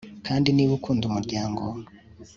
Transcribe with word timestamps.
kandi 0.27 0.47
niba 0.51 0.73
ukunda 0.77 1.03
umuryango 1.07 1.61